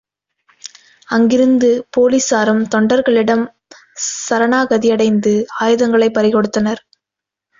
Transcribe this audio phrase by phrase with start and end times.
[1.09, 1.65] அங்கிருந்த
[1.97, 3.43] போலிஸாரும் தொண்டர்களிடம்
[4.29, 5.33] சரணாகதியடைந்து,
[5.59, 6.81] ஆயுதங்களைப் பறிகொடுத்தனர்.